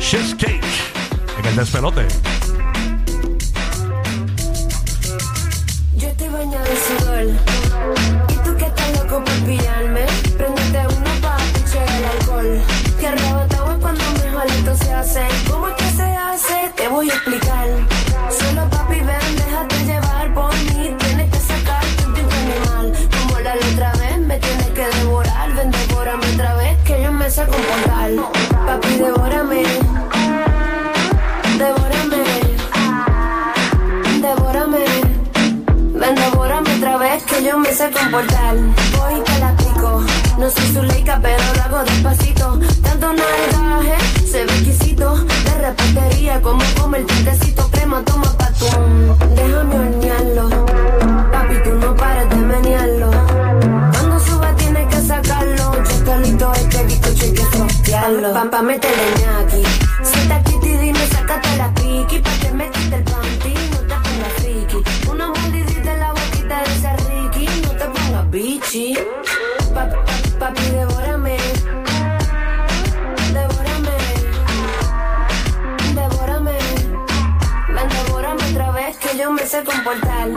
Cheesecake, 0.01 0.65
en 1.39 1.47
el 1.47 1.57
despelote. 1.57 2.09
Yo 5.95 6.09
estoy 6.09 6.29
bañado 6.29 6.67
en 6.67 6.99
sudor. 6.99 7.27
Y 8.29 8.35
tú 8.45 8.57
que 8.57 8.65
estás 8.65 8.99
loco 8.99 9.23
por 9.23 9.35
pillarme. 9.45 10.30
Voy 37.81 37.89
y 37.89 39.23
te 39.23 39.39
la 39.39 39.57
pico. 39.57 40.05
No 40.39 40.51
soy 40.51 40.67
su 40.71 40.83
leica, 40.83 41.19
pero 41.23 41.43
lo 41.55 41.63
hago 41.63 41.83
despacito. 41.85 42.61
Tanto 42.83 43.07
nalgaje, 43.11 44.27
se 44.31 44.45
ve 44.45 44.53
exquisito. 44.53 45.15
De 45.17 45.55
repostería, 45.63 46.43
como 46.43 46.63
come 46.79 46.99
el 46.99 47.07
tintecito. 47.07 47.71
Crema, 47.71 48.05
toma 48.05 48.31
patún. 48.37 49.17
Déjame 49.35 49.75
hornearlo. 49.77 50.67
Papi, 51.33 51.55
tú 51.65 51.71
no 51.77 51.97
pares 51.97 52.29
de 52.29 52.37
menearlo. 52.37 53.11
Cuando 53.93 54.21
suba 54.27 54.55
tienes 54.57 54.87
que 54.95 55.01
sacarlo. 55.01 55.83
Yo 55.83 56.05
solito 56.05 56.53
este 56.53 56.85
bizcocho 56.85 57.25
hay 57.25 57.33
que 57.33 57.45
frotearlo. 57.47 58.33
Pa, 58.35 58.51
pa, 58.51 58.61
métele 58.61 59.07
ñaki. 59.21 59.70
comportar 79.59 80.29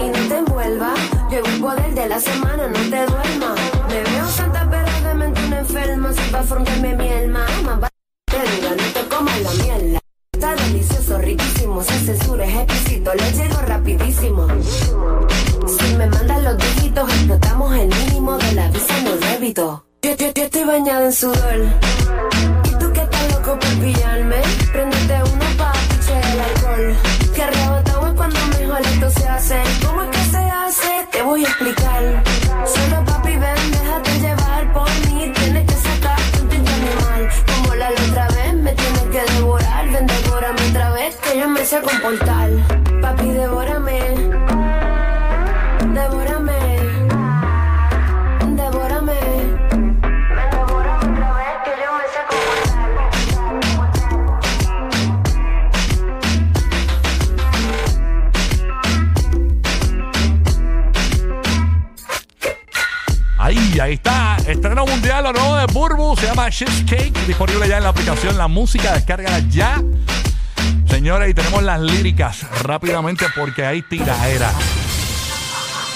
y 0.00 0.06
no 0.08 0.28
te 0.28 0.38
envuelva. 0.38 0.94
Llegó 1.30 1.46
el 1.46 1.60
poder 1.60 1.94
de 1.94 2.08
la 2.08 2.18
semana, 2.18 2.66
no 2.66 2.78
te 2.78 3.06
duerma. 3.06 3.54
Me 3.88 4.02
veo 4.02 4.26
santa 4.28 4.66
pero 4.70 5.08
de 5.08 5.14
mente 5.14 5.44
una 5.46 5.58
enferma. 5.58 6.12
Si 6.12 6.30
va 6.30 6.40
a 6.40 6.42
formarme 6.42 6.96
mi 6.96 7.08
alma, 7.10 7.46
más 7.78 7.90
te 8.24 8.38
diga, 8.38 8.70
no 8.70 8.92
te 8.94 9.08
comas 9.14 9.40
la 9.42 9.50
mierda. 9.62 9.98
Está 10.32 10.54
delicioso, 10.56 11.18
riquísimo, 11.18 11.82
sin 11.82 12.06
censura, 12.06 12.44
es 12.44 12.56
exquisito, 12.56 13.12
le 13.14 13.32
llego 13.32 13.60
rapidísimo. 13.66 14.46
Si 15.66 15.94
me 15.96 16.06
mandan 16.06 16.44
los 16.44 16.56
dígitos, 16.56 17.08
explotamos 17.08 17.76
el 17.76 17.88
mínimo 17.88 18.38
de 18.38 18.52
la 18.52 18.68
visa 18.68 19.00
no 19.02 19.16
débito. 19.16 19.84
Yo, 20.02 20.16
yo, 20.16 20.32
yo 20.34 20.42
estoy 20.42 20.64
bañada 20.64 21.04
en 21.04 21.12
sudor. 21.12 21.66
¿Y 22.64 22.70
tú 22.78 22.92
qué 22.92 23.00
estás 23.02 23.32
loco 23.32 23.58
por 23.58 23.78
pillarme? 23.80 24.36
Prendete 24.72 25.23
explicar. 31.54 32.22
Solo 32.66 33.04
papi 33.04 33.36
ven, 33.36 33.70
déjate 33.70 34.20
llevar 34.20 34.72
por 34.72 34.90
mí. 35.06 35.32
Tienes 35.34 35.64
que 35.66 35.74
sacar 35.74 36.18
un 36.40 36.48
tinto 36.48 36.70
animal. 36.70 37.28
Como 37.46 37.74
la 37.74 37.90
otra 37.90 38.28
vez, 38.28 38.54
me 38.54 38.72
tienes 38.72 39.02
que 39.12 39.32
devorar. 39.32 39.88
Ven, 39.90 40.06
devórame 40.06 40.70
otra 40.70 40.90
vez, 40.90 41.14
que 41.16 41.38
yo 41.38 41.48
me 41.48 41.64
sé 41.64 41.80
comportar. 41.80 42.33
Ahí, 63.74 63.80
ahí 63.80 63.92
está. 63.94 64.36
Estreno 64.46 64.86
mundial, 64.86 65.24
lo 65.24 65.32
nuevo 65.32 65.56
de 65.56 65.66
Burbu. 65.66 66.16
Se 66.16 66.26
llama 66.26 66.48
Cheesecake. 66.48 67.12
Disponible 67.26 67.68
ya 67.68 67.78
en 67.78 67.82
la 67.82 67.88
aplicación 67.88 68.38
La 68.38 68.46
Música. 68.46 68.92
Descárgala 68.92 69.40
ya. 69.50 69.82
Señores, 70.88 71.28
y 71.30 71.34
tenemos 71.34 71.60
las 71.64 71.80
líricas 71.80 72.42
rápidamente 72.62 73.26
porque 73.34 73.66
hay 73.66 73.82
tiraera. 73.82 74.52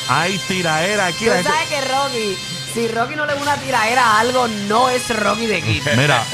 Hay 0.09 0.39
tiraera 0.49 1.07
aquí. 1.07 1.27
Tú 1.27 1.31
gente- 1.31 1.49
sabes 1.51 1.69
que 1.69 1.81
Rocky, 1.83 2.39
si 2.75 2.89
Rocky 2.89 3.15
no 3.15 3.27
le 3.27 3.35
da 3.35 3.43
una 3.43 3.57
tiraera 3.57 4.05
a 4.05 4.21
algo, 4.21 4.49
no 4.69 4.89
es 4.89 5.17
Rocky 5.17 5.47
de 5.47 5.61
Kid. 5.63 5.83
Mira, 5.97 6.25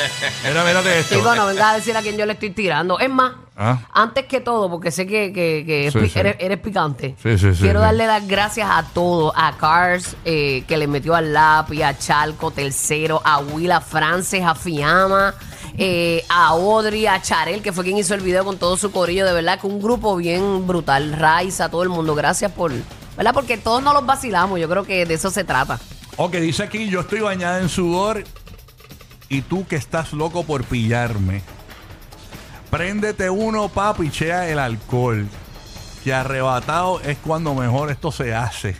mira, 0.49 0.65
mírate 0.65 0.99
esto. 1.01 1.17
Chico, 1.17 1.35
no 1.35 1.45
venga 1.47 1.71
a 1.71 1.75
decir 1.75 1.95
a 1.97 2.01
quién 2.01 2.17
yo 2.17 2.25
le 2.25 2.33
estoy 2.35 2.51
tirando. 2.51 2.99
Es 2.99 3.11
más, 3.11 3.33
Ah. 3.56 3.78
antes 3.92 4.26
que 4.26 4.40
todo, 4.40 4.68
porque 4.68 4.90
sé 4.90 5.06
que, 5.06 5.32
que- 5.32 5.62
que 5.64 5.90
Sí, 5.92 6.08
sí. 6.08 6.18
Eres, 6.18 6.37
eres 6.40 6.58
picante, 6.58 7.14
Sí, 7.23 7.38
sí, 7.38 7.54
sí, 7.54 7.61
quiero 7.62 7.78
sí. 7.80 7.84
darle 7.87 8.06
las 8.08 8.26
gracias 8.26 8.68
a 8.68 8.82
todos, 8.92 9.32
a 9.37 9.56
Cars, 9.56 10.16
eh, 10.25 10.64
que 10.66 10.76
le 10.76 10.88
metió 10.88 11.14
al 11.14 11.32
lápiz, 11.32 11.82
a 11.84 11.96
Chalco, 11.96 12.50
Tercero, 12.50 13.20
a 13.25 13.38
Willa 13.38 13.80
Frances, 13.80 14.42
a 14.42 14.56
Fiamma, 14.56 15.34
eh, 15.78 16.25
a 16.28 16.49
Audrey, 16.49 17.06
a 17.06 17.23
Charel, 17.23 17.62
que 17.62 17.73
fue 17.73 17.84
quien 17.84 17.96
hizo 17.96 18.14
el 18.14 18.23
video 18.23 18.44
con 18.44 18.58
todo 18.58 18.76
su 18.76 18.90
corillo. 18.90 19.25
De 19.25 19.32
verdad 19.32 19.61
que 19.61 19.68
un 19.68 19.80
grupo 19.80 20.16
bien 20.16 20.66
brutal. 20.66 21.12
Raiza, 21.12 21.68
todo 21.68 21.82
el 21.84 21.88
mundo. 21.90 22.14
Gracias 22.16 22.50
por... 22.50 22.73
¿Verdad? 23.16 23.32
Porque 23.34 23.56
todos 23.56 23.80
nos 23.84 23.94
los 23.94 24.04
vacilamos. 24.04 24.58
Yo 24.58 24.68
creo 24.68 24.82
que 24.84 25.06
de 25.06 25.14
eso 25.14 25.30
se 25.30 25.44
trata. 25.44 25.78
Ok, 26.16 26.34
dice 26.37 26.64
aquí, 26.64 26.88
yo 26.88 27.00
estoy 27.00 27.20
bañada 27.20 27.61
en 27.61 27.68
sudor 27.68 28.25
y 29.28 29.42
tú 29.42 29.64
que 29.66 29.76
estás 29.76 30.12
loco 30.12 30.42
por 30.44 30.64
pillarme. 30.64 31.42
Préndete 32.75 33.31
uno, 33.31 33.69
papi, 33.69 34.11
chea 34.11 34.49
el 34.49 34.59
alcohol. 34.59 35.28
Que 36.02 36.12
arrebatado 36.12 37.00
es 37.02 37.16
cuando 37.19 37.54
mejor 37.54 37.88
esto 37.93 38.11
se 38.11 38.35
hace. 38.35 38.75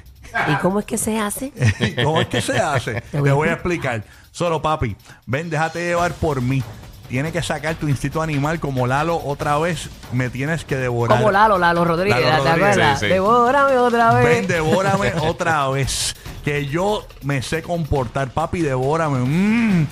¿Y 0.48 0.56
cómo 0.56 0.80
es 0.80 0.84
que 0.84 0.98
se 0.98 1.20
hace? 1.20 1.52
¿Cómo 2.02 2.20
es 2.20 2.26
que 2.26 2.42
se 2.42 2.58
hace? 2.58 3.00
Te 3.12 3.20
voy 3.20 3.48
a 3.50 3.52
explicar. 3.52 4.02
Solo, 4.32 4.60
papi, 4.60 4.96
ven, 5.26 5.48
déjate 5.48 5.78
llevar 5.78 6.12
por 6.14 6.42
mí. 6.42 6.60
Tienes 7.06 7.32
que 7.32 7.40
sacar 7.40 7.76
tu 7.76 7.86
instinto 7.86 8.20
animal 8.20 8.58
como 8.58 8.88
Lalo 8.88 9.22
otra 9.24 9.58
vez. 9.58 9.88
Me 10.10 10.28
tienes 10.28 10.64
que 10.64 10.74
devorar. 10.74 11.16
Como 11.16 11.30
Lalo, 11.30 11.56
Lalo 11.56 11.84
Rodríguez, 11.84 12.20
Lalo 12.20 12.42
¿te 12.42 12.48
acuerdas? 12.48 12.98
sí, 12.98 13.06
sí. 13.06 13.12
Devórame 13.12 13.78
otra 13.78 14.12
vez. 14.14 14.24
Ven, 14.24 14.46
devórame 14.48 15.12
otra 15.20 15.68
vez. 15.68 16.16
Que 16.44 16.66
yo 16.66 17.06
me 17.22 17.40
sé 17.40 17.62
comportar, 17.62 18.30
papi, 18.30 18.60
devórame. 18.60 19.20
Mmm, 19.20 19.86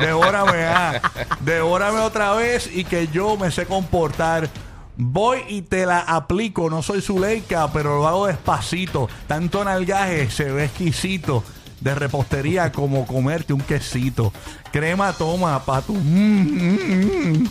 devórame, 0.00 0.64
ah. 0.64 1.00
Devórame 1.40 2.00
otra 2.00 2.32
vez 2.34 2.70
y 2.72 2.84
que 2.84 3.08
yo 3.08 3.36
me 3.36 3.50
sé 3.50 3.66
comportar. 3.66 4.48
Voy 4.96 5.42
y 5.48 5.62
te 5.62 5.86
la 5.86 6.00
aplico. 6.00 6.70
No 6.70 6.82
soy 6.82 7.02
Zuleika, 7.02 7.70
pero 7.72 7.98
lo 7.98 8.08
hago 8.08 8.26
despacito. 8.26 9.08
Tanto 9.26 9.62
nalgaje 9.62 10.28
se 10.30 10.44
ve 10.50 10.64
exquisito. 10.64 11.44
De 11.80 11.94
repostería 11.94 12.72
como 12.72 13.06
comerte 13.06 13.52
un 13.52 13.60
quesito. 13.60 14.32
Crema 14.72 15.12
toma 15.12 15.58
pa' 15.64 15.80
tu. 15.80 15.94
mm, 15.94 15.98
mm, 16.00 17.42
mm. 17.42 17.48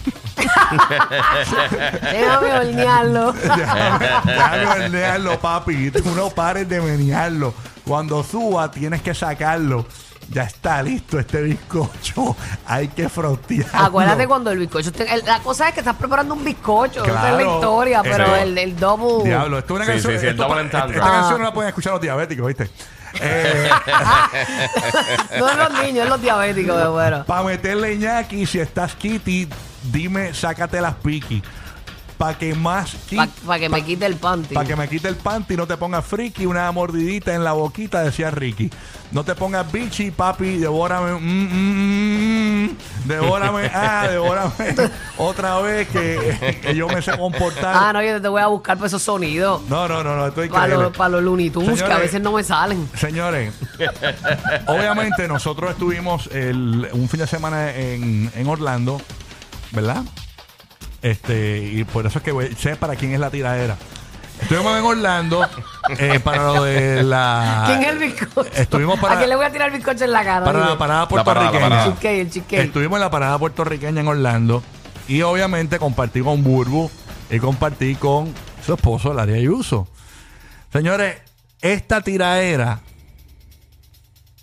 Déjame 2.01 2.53
hornearlo. 2.53 3.31
Déjame, 3.33 3.99
déjame 4.25 4.65
hornearlo, 4.85 5.39
papi. 5.39 5.91
Tú 5.91 6.11
no 6.15 6.29
pares 6.29 6.67
de 6.67 6.81
menearlo. 6.81 7.53
Cuando 7.85 8.23
suba, 8.23 8.69
tienes 8.69 9.01
que 9.01 9.13
sacarlo. 9.13 9.85
Ya 10.29 10.43
está 10.43 10.83
listo 10.83 11.17
este 11.19 11.41
bizcocho. 11.41 12.35
Hay 12.65 12.89
que 12.89 13.07
frotearlo. 13.07 13.79
Acuérdate 13.79 14.27
cuando 14.27 14.51
el 14.51 14.59
bizcocho. 14.59 14.91
te- 14.91 15.09
el- 15.13 15.23
la 15.25 15.39
cosa 15.39 15.69
es 15.69 15.73
que 15.73 15.79
estás 15.79 15.95
preparando 15.95 16.33
un 16.33 16.43
bizcocho. 16.43 17.05
Esa 17.05 17.29
es 17.31 17.35
la 17.37 17.43
historia, 17.43 18.01
pero 18.03 18.35
el, 18.35 18.57
el 18.57 18.77
double. 18.77 19.23
Diablo, 19.23 19.59
esto 19.59 19.73
es 19.73 19.75
una 19.77 19.85
Sí, 19.85 19.91
canción. 19.93 20.13
sí, 20.13 20.19
sí, 20.19 20.25
el 20.27 20.31
esto 20.33 20.59
esta 20.59 20.83
Ah. 20.83 20.87
canción 20.91 21.39
no 21.39 21.45
la 21.45 21.53
pueden 21.53 21.69
escuchar 21.69 21.93
los 21.93 22.01
diabéticos, 22.01 22.45
¿viste? 22.45 22.69
Eh, 23.19 23.69
no 25.39 25.49
es 25.49 25.57
los 25.57 25.83
niños, 25.83 26.03
es 26.05 26.09
los 26.09 26.21
diabéticos, 26.21 26.77
de 26.77 26.87
bueno. 26.87 27.23
Para 27.25 27.43
meterle 27.43 27.97
ñaki, 27.97 28.45
si 28.45 28.59
estás 28.59 28.95
kitty, 28.95 29.47
dime, 29.91 30.33
sácate 30.33 30.81
las 30.81 30.95
piqui. 30.95 31.41
Para 32.17 32.35
que 32.37 32.55
más 32.55 32.95
Para 33.15 33.27
kit- 33.27 33.59
que 33.59 33.69
me 33.69 33.83
quite 33.85 34.05
el 34.07 34.15
panty. 34.15 34.55
Para 34.55 34.67
que 34.67 34.75
me 34.75 34.89
quite 34.89 35.07
el 35.07 35.15
panty 35.17 35.55
no 35.55 35.67
te 35.67 35.77
pongas 35.77 36.03
friki, 36.03 36.47
una 36.47 36.71
mordidita 36.71 37.33
en 37.35 37.43
la 37.43 37.53
boquita, 37.53 38.01
decía 38.01 38.31
Ricky. 38.31 38.71
No 39.11 39.23
te 39.23 39.35
pongas 39.35 39.71
bichi, 39.71 40.09
papi, 40.11 40.57
devórame. 40.57 41.13
mm, 41.13 41.47
mm, 41.53 42.63
mm, 42.65 42.77
devórame, 43.05 43.69
ah, 43.73 44.07
devórame. 44.09 44.51
Otra 45.17 45.59
vez 45.59 45.87
que, 45.89 46.59
que 46.61 46.75
yo 46.75 46.87
me 46.87 47.01
sé 47.03 47.15
comportar. 47.17 47.73
Ah, 47.77 47.93
no, 47.93 48.01
yo 48.01 48.19
te 48.21 48.27
voy 48.27 48.41
a 48.41 48.47
buscar 48.47 48.77
por 48.77 48.87
esos 48.87 49.01
sonidos. 49.03 49.61
no, 49.69 49.87
no, 49.87 50.03
no, 50.03 50.15
no, 50.15 50.27
estoy 50.27 50.49
Para 50.49 50.75
los, 50.75 50.97
para 50.97 51.09
los 51.09 51.23
Looney 51.23 51.51
Tunes, 51.51 51.81
que 51.83 51.91
a 51.91 51.97
veces 51.99 52.19
no 52.21 52.31
me 52.33 52.43
salen. 52.43 52.89
Señores, 52.95 53.53
obviamente 54.65 55.27
nosotros 55.27 55.71
estuvimos 55.71 56.27
el- 56.33 56.89
un 56.93 57.07
fin 57.09 57.19
de 57.21 57.27
semana 57.27 57.73
en, 57.75 58.31
en 58.35 58.47
Orlando, 58.47 58.99
¿verdad? 59.71 60.03
Este, 61.01 61.59
y 61.59 61.83
por 61.83 62.05
eso 62.05 62.19
es 62.19 62.23
que 62.23 62.31
voy- 62.31 62.55
sé 62.55 62.75
para 62.75 62.95
quién 62.95 63.13
es 63.13 63.19
la 63.19 63.29
tiradera. 63.29 63.77
Estuvimos 64.41 64.77
en 64.77 64.83
Orlando 64.85 65.47
eh, 65.97 66.19
para 66.23 66.43
lo 66.53 66.63
de 66.63 67.01
la. 67.03 67.63
¿Quién 67.67 67.81
es 67.83 67.87
el 67.89 67.97
bizcocho? 67.99 68.51
Estuvimos 68.53 68.99
para- 68.99 69.15
¿A 69.15 69.17
quién 69.17 69.29
le 69.29 69.35
voy 69.35 69.45
a 69.45 69.51
tirar 69.51 69.69
el 69.69 69.75
bizcocho 69.77 70.03
en 70.05 70.11
la 70.11 70.23
cara? 70.23 70.45
Para 70.45 70.59
la 70.59 70.77
parada 70.77 71.01
La 71.01 71.07
parada, 71.09 71.45
la 71.45 71.51
puertorriqueña. 71.51 71.69
parada. 71.69 71.85
El 72.11 72.29
cheesecake. 72.31 72.59
Estuvimos 72.65 72.97
en 72.97 73.01
la 73.01 73.09
parada 73.09 73.37
puertorriqueña 73.39 74.01
en 74.01 74.07
Orlando 74.07 74.63
y 75.07 75.21
obviamente 75.23 75.79
compartí 75.79 76.21
con 76.21 76.43
Burbu 76.43 76.89
y 77.31 77.39
compartí 77.39 77.95
con 77.95 78.33
su 78.65 78.73
esposo, 78.73 79.13
Laria 79.13 79.37
Ayuso. 79.37 79.87
Señores, 80.71 81.17
esta 81.61 82.01
tiraera, 82.01 82.79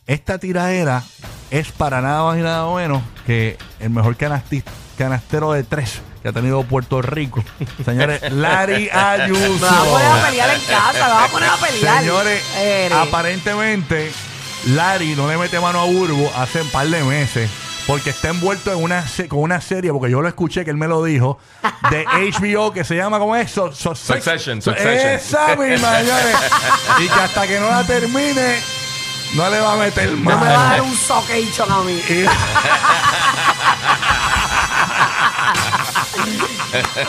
esta 0.06 0.38
tiraera 0.38 1.02
es 1.50 1.70
para 1.72 2.00
nada 2.00 2.24
más 2.24 2.38
y 2.38 2.42
nada 2.42 2.74
menos 2.74 3.02
que 3.26 3.56
el 3.80 3.90
mejor 3.90 4.16
canasti- 4.16 4.64
canastero 4.98 5.52
de 5.52 5.62
tres 5.62 6.00
que 6.24 6.30
ha 6.30 6.32
tenido 6.32 6.62
Puerto 6.64 7.02
Rico. 7.02 7.44
Señores, 7.84 8.32
Larry 8.32 8.88
Ayuso. 8.92 9.60
Me 9.60 9.60
vas 9.60 9.72
a 9.74 9.84
poner 9.84 10.06
a 10.06 10.26
pelear 10.26 10.54
en 10.54 10.60
casa, 10.62 10.92
me 10.94 11.00
vas 11.00 11.28
a 11.28 11.32
poner 11.32 11.50
a 11.50 11.56
pelear. 11.56 11.98
Señores, 12.00 12.42
Eres. 12.56 12.92
aparentemente 12.96 14.10
Larry 14.68 15.14
no 15.16 15.28
le 15.28 15.36
mete 15.36 15.60
mano 15.60 15.82
a 15.82 15.84
Burbo 15.84 16.32
hace 16.34 16.62
un 16.62 16.70
par 16.70 16.86
de 16.86 17.04
meses 17.04 17.50
porque 17.86 18.08
está 18.08 18.30
envuelto 18.30 18.72
en 18.72 18.82
una 18.82 19.04
con 19.28 19.40
una 19.40 19.60
serie, 19.60 19.92
porque 19.92 20.10
yo 20.10 20.22
lo 20.22 20.28
escuché 20.28 20.64
que 20.64 20.70
él 20.70 20.78
me 20.78 20.88
lo 20.88 21.04
dijo, 21.04 21.38
de 21.90 22.06
HBO 22.40 22.72
que 22.72 22.84
se 22.84 22.96
llama 22.96 23.18
como 23.18 23.36
eso, 23.36 23.70
Succession, 23.74 24.62
Succession. 24.62 25.10
Esa 25.10 25.56
misma, 25.56 25.98
señores. 25.98 26.36
y 27.00 27.06
que 27.06 27.20
hasta 27.20 27.46
que 27.46 27.60
no 27.60 27.68
la 27.68 27.84
termine, 27.84 28.56
no 29.34 29.50
le 29.50 29.60
va 29.60 29.74
a 29.74 29.76
meter 29.76 30.10
No 30.12 30.16
me 30.16 30.34
va 30.34 30.40
a 30.40 30.52
dar 30.52 30.68
mano. 30.70 30.84
un 30.84 30.96
socation 30.96 31.70
a 31.70 31.82
mí. 31.82 32.00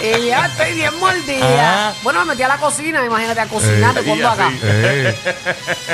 Y- 0.01 0.27
ya 0.27 0.45
estoy 0.45 0.73
bien 0.73 0.97
mordida. 0.99 1.89
Ah. 1.89 1.93
Bueno, 2.03 2.19
me 2.21 2.25
metí 2.33 2.43
a 2.43 2.47
la 2.47 2.57
cocina, 2.57 3.03
imagínate, 3.05 3.39
a 3.39 3.45
cocinar, 3.47 3.91
Eh, 3.97 4.01
te 4.01 4.03
pongo 4.09 4.27
acá. 4.27 4.47
así. 4.47 4.59
Eh, 4.63 5.15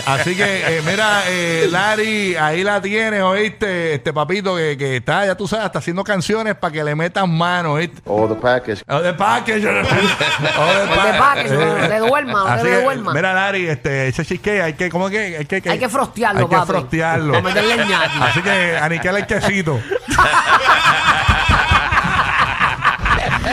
Así 0.06 0.36
que, 0.36 0.77
eh, 0.77 0.82
mira, 0.86 1.24
eh, 1.27 1.68
Larry, 1.70 2.36
ahí 2.36 2.63
la 2.63 2.82
tienes, 2.82 3.22
oíste, 3.22 3.96
este 3.96 4.12
papito 4.13 4.56
que, 4.56 4.77
que 4.77 4.98
está, 4.98 5.25
ya 5.25 5.36
tú 5.36 5.48
sabes, 5.48 5.65
está 5.68 5.80
haciendo 5.80 6.03
canciones 6.03 6.56
para 6.56 6.74
que 6.74 6.84
le 6.84 6.96
metan 6.96 7.30
mano, 7.36 7.74
oíste. 7.74 8.01
All 8.06 8.27
the 8.30 8.36
package. 8.36 8.84
O 8.88 9.00
de 9.01 9.13
package. 9.13 9.65
O 9.65 9.72
de 9.72 10.80
de 10.82 11.18
package, 11.20 11.51
no 11.51 11.88
te 11.88 12.00
duermas, 12.00 12.34
no 12.46 12.48
Así 12.48 12.63
te 12.63 12.70
que, 12.70 12.82
duermas. 12.84 13.13
Mira, 13.15 13.34
Larry, 13.34 13.68
este, 13.70 14.08
ese 14.10 14.25
cheesecake 14.25 14.62
hay 14.62 14.74
que, 14.74 14.89
¿cómo 14.89 15.10
que? 15.10 15.38
Hay 15.38 15.46
que, 15.46 15.62
Hay 15.70 15.80
que 15.80 15.89
frostearlo, 15.89 16.41
Hay 16.41 16.48
que 16.48 16.56
papi. 16.56 16.68
frostearlo. 16.68 17.34
Para 17.34 17.44
meterle 17.44 17.74
el 17.75 17.88
ñaqui. 17.88 18.20
Así 18.22 18.41
que, 18.41 18.77
aniquela 18.77 19.20
el 19.20 19.25
quesito. 19.27 19.80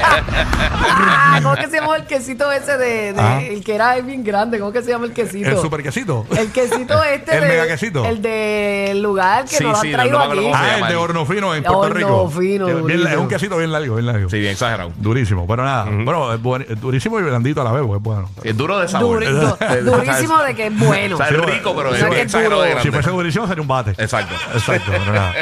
Ah, 0.00 1.40
¿Cómo 1.42 1.54
que 1.56 1.66
se 1.68 1.80
llama 1.80 1.96
el 1.96 2.04
quesito 2.04 2.50
ese 2.52 2.76
de, 2.78 3.12
de- 3.12 3.20
Ajá. 3.20 3.40
el 3.42 3.62
que 3.64 3.74
era 3.74 3.94
bien 4.00 4.24
grande? 4.24 4.58
¿Cómo 4.58 4.72
que 4.72 4.82
se 4.82 4.90
llama 4.90 5.06
el 5.06 5.12
quesito? 5.12 5.48
El 5.48 5.58
super 5.58 5.82
quesito. 5.84 6.26
El 6.36 6.50
quesito 6.52 7.02
este 7.04 7.34
El 7.36 7.40
de- 7.42 7.48
mega 7.48 7.66
quesito. 7.66 8.04
El 8.04 8.22
del 8.22 9.02
lugar 9.02 9.44
que 9.44 9.56
Sí, 9.56 9.64
nos 9.64 9.72
lo 9.74 9.80
sí, 9.82 9.88
han 9.88 9.94
traído 9.94 10.18
no 10.18 10.34
me 10.34 10.40
aquí. 10.40 10.50
Ah, 10.54 10.76
el 10.80 10.88
de 10.88 10.96
horno 10.96 11.26
fino 11.26 11.54
en 11.54 11.62
Puerto 11.62 11.78
Horno 11.80 11.94
Rico. 11.94 12.30
fino, 12.30 12.66
Que 12.66 12.72
bien- 12.72 12.82
durísimo. 12.82 13.08
es 13.08 13.16
un 13.16 13.28
quesito 13.28 13.56
bien 13.58 13.72
largo, 13.72 13.94
bien 13.96 14.06
largo. 14.06 14.30
Sí, 14.30 14.38
bien 14.38 14.52
exagerado. 14.52 14.92
Durísimo, 14.96 15.46
pero 15.46 15.64
nada. 15.64 15.84
Bueno, 15.84 16.32
es, 16.34 16.42
buen- 16.42 16.66
es 16.68 16.80
durísimo 16.80 17.18
y 17.20 17.22
blandito 17.22 17.60
a 17.60 17.64
la 17.64 17.72
vez, 17.72 17.82
pues 17.86 18.02
bueno. 18.02 18.30
Sí, 18.42 18.48
es 18.48 18.56
duro 18.56 18.78
de 18.78 18.88
sabor. 18.88 19.22
Duri- 19.22 19.58
du- 19.84 19.90
durísimo 19.92 20.38
de 20.42 20.54
que 20.54 20.66
es 20.66 20.78
bueno. 20.78 21.14
O 21.16 21.18
sea, 21.18 21.28
es 21.28 21.36
rico, 21.44 21.74
pero 21.76 21.90
O 21.90 21.94
es 21.94 22.02
es 22.02 22.12
exagerado 22.18 22.56
duro. 22.56 22.62
de 22.62 22.68
Si 22.68 22.74
grande. 22.74 22.92
fuese 22.92 23.10
durísimo 23.10 23.46
sería 23.46 23.62
un 23.62 23.68
bate. 23.68 23.90
Exacto. 23.98 24.34
Exacto, 24.54 24.92
pero 24.92 25.12
nada. 25.12 25.32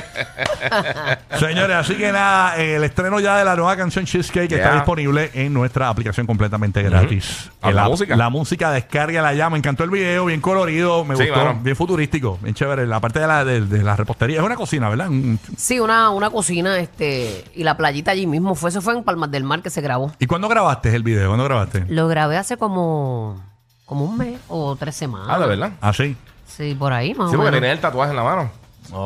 Señores, 1.39 1.77
así 1.77 1.95
que 1.97 2.13
nada, 2.13 2.57
el 2.57 2.83
estreno 2.85 3.21
ya 3.21 3.37
de 3.37 3.45
la 3.45 3.55
nueva 3.57 3.77
canción 3.77 4.05
Cheesecake 4.05 4.46
está 4.55 4.69
Yeah. 4.69 4.75
disponible 4.77 5.31
en 5.35 5.53
nuestra 5.53 5.89
aplicación 5.89 6.27
completamente 6.27 6.83
gratis. 6.83 7.51
Eh, 7.63 7.73
la 7.73 7.89
música. 7.89 8.17
La 8.17 8.31
música, 8.31 8.71
descarga 8.71 9.33
ya. 9.35 9.51
Me 9.51 9.59
encantó 9.59 9.85
el 9.85 9.91
video, 9.91 10.25
bien 10.27 10.41
colorido, 10.41 11.05
me 11.05 11.17
Sí, 11.17 11.27
gustó, 11.29 11.55
bien 11.61 11.75
futurístico, 11.77 12.39
bien 12.43 12.55
chévere. 12.55 12.87
La 12.87 13.01
parte 13.01 13.19
de 13.21 13.27
la, 13.27 13.45
de, 13.45 13.61
de 13.63 13.83
la 13.83 13.97
repostería 13.97 14.39
es 14.39 14.45
una 14.45 14.57
cocina, 14.57 14.89
¿verdad? 14.89 15.09
Un- 15.09 15.39
Sí, 15.57 15.81
una, 15.81 16.11
una 16.11 16.31
cocina, 16.31 16.79
este, 16.79 17.45
y 17.55 17.65
la 17.65 17.77
playita 17.77 18.13
allí 18.13 18.27
mismo 18.27 18.55
fue, 18.55 18.71
eso 18.71 18.81
fue 18.81 18.95
en 18.97 19.03
Palmas 19.03 19.31
del 19.31 19.45
Mar 19.45 19.63
que 19.63 19.71
se 19.71 19.81
grabó. 19.81 20.13
¿Y 20.19 20.27
cuándo 20.27 20.49
grabaste 20.49 20.95
el 20.95 21.03
video? 21.03 21.29
¿Cuándo 21.29 21.45
grabaste? 21.45 21.85
Lo 21.89 22.07
grabé 22.09 22.37
hace 22.37 22.57
como, 22.57 23.43
como 23.85 24.05
un 24.05 24.17
mes 24.17 24.39
o 24.49 24.77
tres 24.77 24.95
semanas. 24.97 25.29
Ah, 25.31 25.39
de 25.39 25.47
verdad. 25.47 25.73
Ah, 25.81 25.93
sí. 25.93 26.17
Sí, 26.47 26.75
por 26.79 26.93
ahí 26.93 27.13
más 27.15 27.31
Sí, 27.31 27.37
o 27.37 27.39
porque 27.41 27.53
tenía 27.57 27.73
el 27.73 27.81
tatuaje 27.81 28.11
en 28.13 28.17
la 28.17 28.23
mano. 28.23 28.51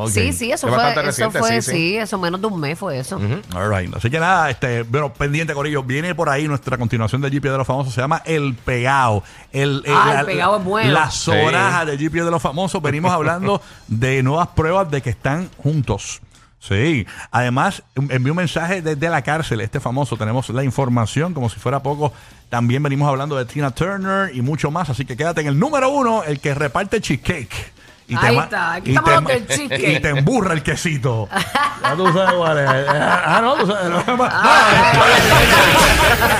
Sí, 0.09 0.33
sí, 0.33 0.51
eso 0.51 0.67
Es 0.67 0.73
fue, 0.73 0.83
bastante 0.83 0.99
eso 0.99 1.05
reciente, 1.29 1.39
fue, 1.39 1.61
sí, 1.61 1.71
sí, 1.71 1.77
sí. 1.77 1.97
eso 1.97 2.17
menos 2.17 2.39
de 2.41 2.47
un 2.47 2.59
mes 2.59 2.77
fue 2.77 2.99
eso. 2.99 3.19
All 3.55 3.69
right. 3.73 3.93
Así 3.95 4.09
que 4.09 4.19
nada, 4.19 4.49
este, 4.49 4.83
bueno, 4.83 5.13
pendiente, 5.13 5.53
Corillo. 5.53 5.83
Viene 5.83 6.15
por 6.15 6.29
ahí 6.29 6.47
nuestra 6.47 6.77
continuación 6.77 7.21
de 7.21 7.29
GP 7.29 7.43
de 7.45 7.57
los 7.57 7.67
Famosos. 7.67 7.93
Se 7.93 8.01
llama 8.01 8.21
El 8.25 8.55
Pegao. 8.55 9.23
El, 9.51 9.83
Ah, 9.87 10.17
El 10.19 10.25
Pegao 10.25 10.57
es 10.57 10.63
bueno. 10.63 10.91
La 10.91 11.09
soraja 11.11 11.85
de 11.85 11.97
GP 11.97 12.13
de 12.23 12.31
los 12.31 12.41
Famosos. 12.41 12.81
Venimos 12.81 13.11
hablando 13.11 13.61
de 13.87 14.23
nuevas 14.23 14.47
pruebas 14.49 14.89
de 14.91 15.01
que 15.01 15.09
están 15.09 15.49
juntos. 15.57 16.21
Sí. 16.59 17.07
Además, 17.31 17.81
envió 17.95 18.33
un 18.33 18.37
mensaje 18.37 18.83
desde 18.83 19.09
la 19.09 19.23
cárcel, 19.23 19.61
este 19.61 19.79
famoso. 19.79 20.15
Tenemos 20.15 20.47
la 20.49 20.63
información, 20.63 21.33
como 21.33 21.49
si 21.49 21.59
fuera 21.59 21.81
poco. 21.81 22.13
También 22.49 22.83
venimos 22.83 23.09
hablando 23.09 23.35
de 23.35 23.45
Tina 23.45 23.71
Turner 23.71 24.35
y 24.35 24.41
mucho 24.41 24.69
más. 24.69 24.87
Así 24.89 25.03
que 25.03 25.17
quédate 25.17 25.41
en 25.41 25.47
el 25.47 25.57
número 25.57 25.89
uno, 25.89 26.23
el 26.23 26.39
que 26.39 26.53
reparte 26.53 27.01
cheesecake. 27.01 27.73
Y 28.11 28.15
Ahí 28.17 28.35
ma- 28.35 28.43
está, 28.43 28.73
aquí 28.73 28.91
y 28.91 28.95
estamos 28.95 29.09
te 29.09 29.21
los 29.39 29.47
del 29.47 29.47
cheesecake. 29.57 29.97
Y 29.97 29.99
te 30.01 30.09
emburra 30.09 30.53
el 30.53 30.63
quesito. 30.63 31.29
ya 31.81 31.95
tú 31.95 32.11
sabes 32.11 32.33
cuál 32.33 32.57
es. 32.59 32.69
Ah, 32.89 33.39
no, 33.41 33.55
tú 33.55 33.67
sabes. 33.67 33.89
lo 33.89 34.03
demás. 34.03 34.33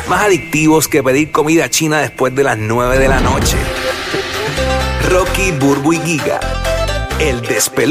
Más 0.09 0.21
adictivos 0.23 0.89
que 0.89 1.01
pedir 1.01 1.31
comida 1.31 1.69
china 1.69 1.99
después 1.99 2.35
de 2.35 2.43
las 2.43 2.57
9 2.57 2.97
de 2.97 3.07
la 3.07 3.21
noche. 3.21 3.55
Rocky, 5.09 5.51
Burbu 5.53 5.93
y 5.93 5.99
Giga. 5.99 6.39
El 7.19 7.41
despelón. 7.41 7.89